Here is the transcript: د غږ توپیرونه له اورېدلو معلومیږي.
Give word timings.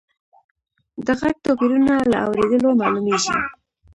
د 1.05 1.07
غږ 1.19 1.35
توپیرونه 1.45 1.93
له 2.11 2.17
اورېدلو 2.25 2.69
معلومیږي. 2.81 3.33